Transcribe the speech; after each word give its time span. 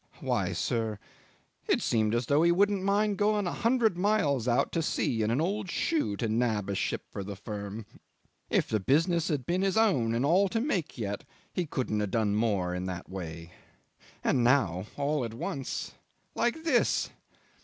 '"Why, 0.19 0.51
sir 0.53 0.97
it 1.67 1.79
seemed 1.79 2.15
as 2.15 2.25
though 2.25 2.41
he 2.41 2.51
wouldn't 2.51 2.81
mind 2.81 3.19
going 3.19 3.45
a 3.45 3.53
hundred 3.53 3.99
miles 3.99 4.47
out 4.47 4.71
to 4.71 4.81
sea 4.81 5.21
in 5.21 5.29
an 5.29 5.39
old 5.39 5.69
shoe 5.69 6.17
to 6.17 6.27
nab 6.27 6.71
a 6.71 6.73
ship 6.73 7.03
for 7.11 7.23
the 7.23 7.35
firm. 7.35 7.85
If 8.49 8.67
the 8.67 8.79
business 8.79 9.27
had 9.27 9.45
been 9.45 9.61
his 9.61 9.77
own 9.77 10.15
and 10.15 10.25
all 10.25 10.49
to 10.49 10.59
make 10.59 10.97
yet, 10.97 11.23
he 11.53 11.67
couldn't 11.67 11.99
have 11.99 12.09
done 12.09 12.33
more 12.33 12.73
in 12.73 12.85
that 12.87 13.11
way. 13.11 13.51
And 14.23 14.43
now... 14.43 14.87
all 14.97 15.23
at 15.23 15.35
once... 15.35 15.91
like 16.33 16.63
this! 16.63 17.11